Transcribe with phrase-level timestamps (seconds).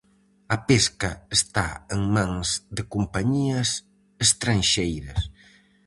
[0.55, 3.69] A pesca está en mans de compañías
[4.25, 5.21] estranxeiras.